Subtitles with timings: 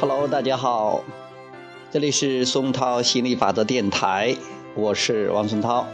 [0.00, 1.02] Hello，大家好，
[1.90, 4.36] 这里是松涛心理法则电台，
[4.76, 5.84] 我是王松涛。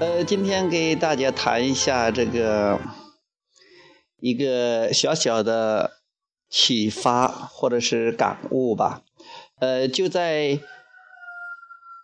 [0.00, 2.80] 呃，今天给大家谈一下这个
[4.18, 5.92] 一个小小的
[6.50, 9.02] 启发或者是感悟吧。
[9.60, 10.58] 呃，就在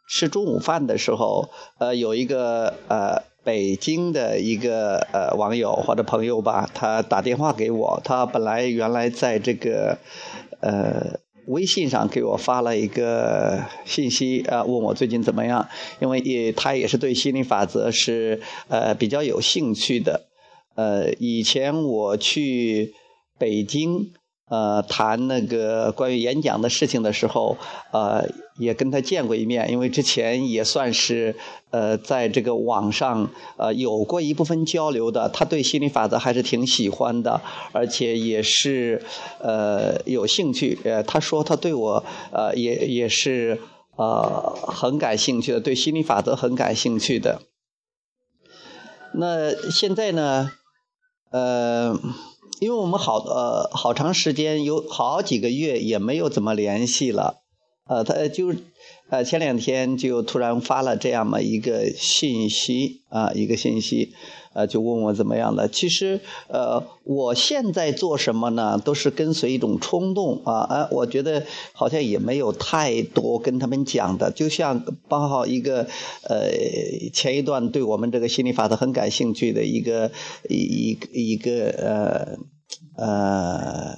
[0.09, 3.32] 吃中午饭的时候，呃，有一个呃。
[3.45, 9.99] 北京的一个呃网友或者朋友吧，他打电话给我，他本来原来在这个
[10.61, 15.69] 呃微信上给我发了一个信息啊，问我最近怎么样，
[16.01, 20.29] 因为也他也是对心理法则是呃比较有兴趣的，
[20.77, 22.95] 呃以前我去
[23.39, 24.13] 北京。
[24.49, 27.57] 呃，谈那个关于演讲的事情的时候，
[27.91, 31.35] 呃，也跟他见过一面，因为之前也算是
[31.71, 35.31] 呃，在这个网上呃有过一部分交流的。
[35.31, 37.41] 他对心理法则还是挺喜欢的，
[37.73, 39.03] 而且也是
[39.39, 40.79] 呃有兴趣。
[40.85, 43.59] 呃，他说他对我呃也也是
[43.97, 47.41] 呃很感兴趣的，对心理法则很感兴趣的。
[49.15, 50.51] 那现在呢，
[51.31, 51.99] 呃。
[52.61, 57.43] 因为我们好呃好长时间有好几个月也没有怎么联系了，
[57.87, 58.55] 呃，他就
[59.11, 64.13] 呃前两天就突然发了这样嘛一个信息啊一个信息。
[64.55, 65.69] 呃，就问我怎么样了？
[65.69, 68.79] 其实，呃，我现在做什么呢？
[68.85, 70.61] 都是跟随一种冲动啊！
[70.69, 74.31] 哎，我觉得好像也没有太多跟他们讲的。
[74.31, 75.87] 就像包括一个，
[76.29, 76.51] 呃，
[77.13, 80.11] 前一段对我们这个心理法则很感兴趣的一个
[80.49, 83.97] 一一一个呃呃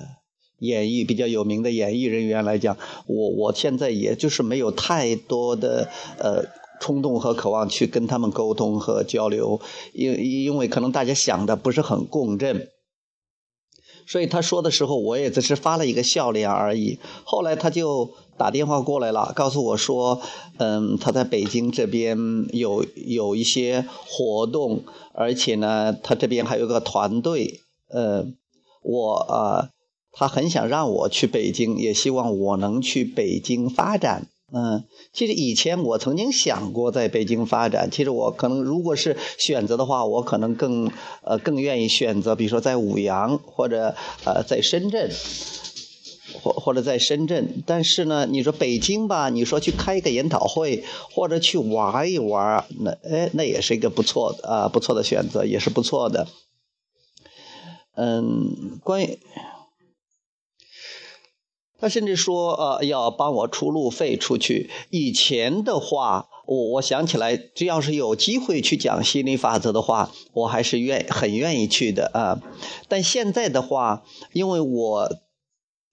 [0.60, 2.76] 演艺比较有名的演艺人员来讲，
[3.06, 5.88] 我我现在也就是没有太多的
[6.18, 6.44] 呃。
[6.84, 9.58] 冲动和渴望去跟他们沟通和交流，
[9.94, 10.12] 因
[10.44, 12.68] 因为可能大家想的不是很共振，
[14.06, 16.98] 所以他说的时候，我也只是发了一个笑脸而已。
[17.24, 20.20] 后来他就打电话过来了，告诉我说，
[20.58, 22.18] 嗯，他在北京这边
[22.52, 24.84] 有有一些活动，
[25.14, 28.26] 而且呢，他这边还有个团队，呃，
[28.82, 29.70] 我啊，
[30.12, 34.28] 他很想让我去北京，也希望我能去北京发展。
[34.56, 37.90] 嗯，其实以前我曾经想过在北京发展。
[37.90, 40.92] 其实我可能如果是选择的话，我可能更
[41.24, 45.10] 呃更愿意选择，比如说在五羊或者呃在深圳，
[46.40, 47.64] 或或者在深圳。
[47.66, 56.28] 但是呢，你说北京吧，你说去开一个研讨会或者去玩一玩，那哎那也是一个不错的啊不错的选择，也是不错的。
[57.96, 59.18] 嗯，关于。
[61.84, 64.70] 他甚至说，呃，要帮我出路费出去。
[64.88, 72.40] 以前的话，我我想起来，只要是有机会去讲心理法则的话，我还是愿很愿意去的啊。
[72.88, 74.02] 但现在的话，
[74.32, 75.10] 因为我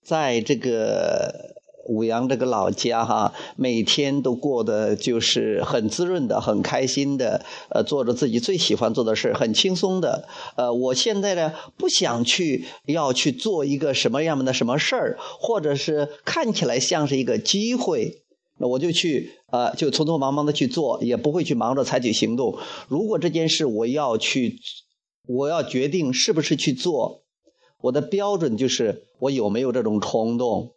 [0.01, 1.59] 在这个。
[1.87, 10.27] 武阳这个老家哈，每天都过得就是很滋润的、很开心的，呃，做着自己最喜欢做的事很轻松的。
[10.55, 18.21] 呃，我现在呢，不想去要去做一个什么样的什么事儿，或者是看起来像是一个机会，
[18.59, 22.57] 那我就去呃，就匆匆忙忙的去做，也不会去忙着采取行动。
[22.87, 24.59] 如果这件事我要去，
[25.27, 27.23] 我要决定是不是去做，
[27.81, 30.73] 我的标准就是我有没有这种冲动。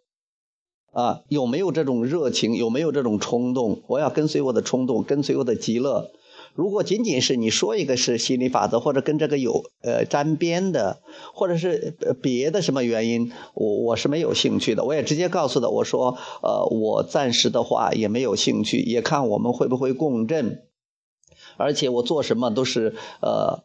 [0.94, 2.54] 啊，有没有这种热情？
[2.54, 3.82] 有没有这种冲动？
[3.88, 6.12] 我要跟随我的冲动，跟随我的极乐。
[6.54, 11.00] 如果仅仅是你说一个是心理法则，或者跟这个有呃沾边的，
[11.34, 14.84] 或者是别的什么原因，我我是没有兴趣的。
[14.84, 20.62] 我也直接告诉他，我说呃，我暂时的话也没有兴趣，也看我们会不会共振，
[21.56, 23.64] 而且我做什么都是呃，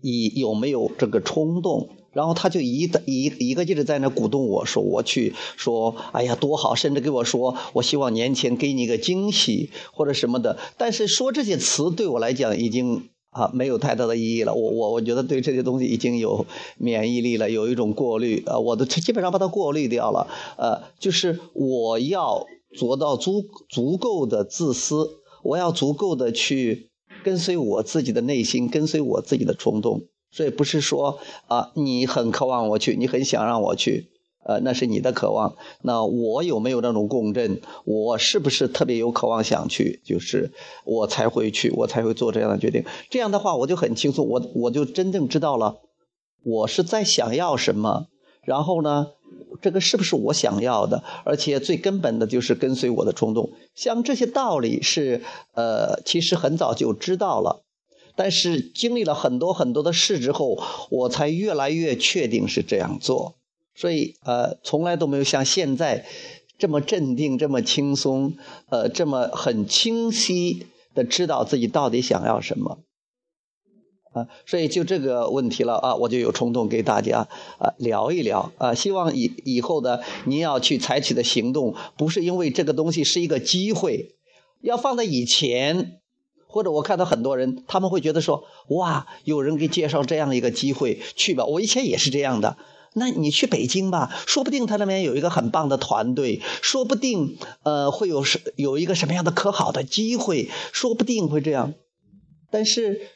[0.00, 1.88] 以有没有这个冲动。
[2.16, 10.56] 然后他就一的一一个劲的在那鼓动我说我去说哎呀多好，甚至给我说我希望年前给你一个惊喜或者什么的。
[10.78, 14.54] 但是说这些词对我来讲已经啊没有太大的意义了。
[14.54, 16.46] 我我我觉得对这些东西已经有
[16.78, 20.26] 免疫力了，有一种过滤啊，我都基本上把它过滤掉了。
[20.56, 26.88] 呃，就是我要做到足足够的自私，我要足够的去
[27.22, 30.04] 跟随我自己的内心，跟随我自己的冲动。
[30.30, 34.08] 所以不是说啊，你很渴望我去，你很想让我去，
[34.44, 35.56] 呃，那是你的渴望。
[35.82, 37.60] 那我有没有那种共振？
[37.84, 40.00] 我是不是特别有渴望想去？
[40.04, 40.52] 就是
[40.84, 42.84] 我才会去，我才会做这样的决定。
[43.08, 45.80] 这样的话，我就很轻松，我我就真正知道了
[46.44, 48.06] 我是在想要什么。
[48.44, 49.08] 然后呢，
[49.60, 51.02] 这个是不是我想要的？
[51.24, 53.50] 而且最根本的就是跟随我的冲动。
[53.74, 55.22] 像这些道理是，
[55.54, 57.65] 呃，其实很早就知道了。
[58.16, 60.58] 但是经历了很多很多的事之后，
[60.90, 63.36] 我才越来越确定是这样做。
[63.74, 66.06] 所以呃，从来都没有像现在
[66.58, 68.38] 这么镇定、这么轻松，
[68.70, 72.78] 呃，这么很清晰的知道自己到底想要什么。
[74.12, 77.28] 啊，所以就这个问题了啊，我就有冲动给大家
[77.58, 84.16] 啊聊一聊啊，希望以以后的您要去采取的行动，不是因为这个东西是一个机会，
[84.62, 86.00] 要放在以前，
[86.56, 92.56] 或者我看到很多人他们会觉得说，哇，有人给介绍这样一个机会去吧，我以前也是这样的，
[92.94, 101.74] 那你去北京吧，说不定他那边有一个很棒的团队，说不定呃会有什有一个什么样的可好的机会，说不定会这样，
[102.50, 103.10] 但是。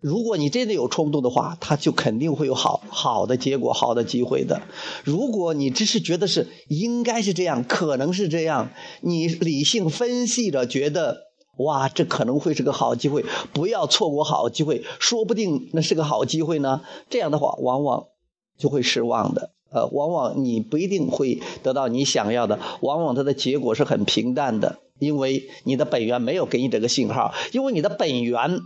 [0.00, 4.62] 如果你真的有冲动的话，他就肯定会有好好的结果、好的机会的。
[5.04, 8.70] 如果你只是觉得是应该是这样，可能是这样，
[9.02, 11.18] 你理性分析着觉得，
[11.58, 16.80] 哇，这可能会是个好机会，不要错过好机会，说不定那是个好机会呢。
[17.10, 18.06] 这样的话，往往
[18.58, 19.50] 就会失望的。
[19.70, 28.60] 呃，往往你不一定会得到你想要的，往往它的结果是很平淡的，因为你的本源没有给你这个信号，因为你的本源。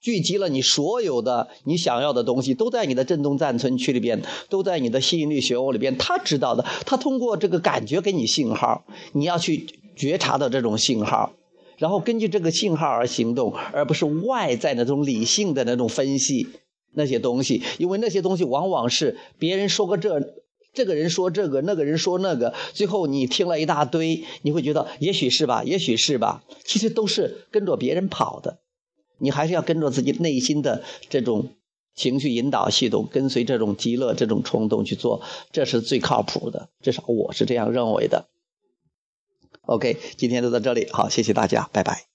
[0.00, 5.98] 聚集了你所有的你想要的东西，都在你的振动暂存区里边，都在你的吸引力漩涡里边。
[5.98, 11.32] 他知道的，他通过这个感觉给你信号，你要去觉察到这种信号，
[11.80, 16.46] 然后根据这个信号而行动，而不是外在的那种理性的那种分析
[16.92, 17.62] 那些东西。
[17.78, 20.34] 因为那些东西往往是别人说个这，
[20.74, 28.58] 这个人说这个，那个人说那个，最后你听了一大堆，你会觉得也许是吧，也许是吧，其实都是跟着别人跑的。
[29.16, 31.54] 你还是要跟着自己内心的这种
[31.94, 36.68] 情绪引导系统，跟随这种极乐这种冲动去做，这是最靠谱的。
[36.82, 38.26] 至少我是这样认为的。
[39.66, 42.09] OK，今天就到这里，好，谢谢大家，拜拜。